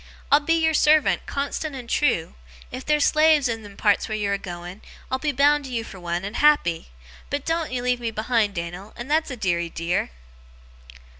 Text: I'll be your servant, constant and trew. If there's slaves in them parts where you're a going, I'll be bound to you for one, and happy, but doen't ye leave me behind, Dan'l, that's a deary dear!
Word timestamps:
I'll 0.31 0.39
be 0.39 0.55
your 0.55 0.73
servant, 0.73 1.27
constant 1.27 1.75
and 1.75 1.87
trew. 1.87 2.33
If 2.71 2.83
there's 2.83 3.05
slaves 3.05 3.47
in 3.47 3.61
them 3.61 3.77
parts 3.77 4.09
where 4.09 4.17
you're 4.17 4.33
a 4.33 4.39
going, 4.39 4.81
I'll 5.11 5.19
be 5.19 5.31
bound 5.31 5.65
to 5.65 5.71
you 5.71 5.83
for 5.83 5.99
one, 5.99 6.25
and 6.25 6.37
happy, 6.37 6.87
but 7.29 7.45
doen't 7.45 7.71
ye 7.71 7.83
leave 7.83 7.99
me 7.99 8.09
behind, 8.09 8.55
Dan'l, 8.55 8.93
that's 8.97 9.29
a 9.29 9.35
deary 9.37 9.69
dear! 9.69 10.09